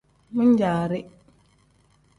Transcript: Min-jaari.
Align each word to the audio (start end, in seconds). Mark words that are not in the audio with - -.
Min-jaari. 0.35 0.99